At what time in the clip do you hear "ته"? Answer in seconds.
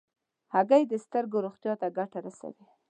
1.81-1.87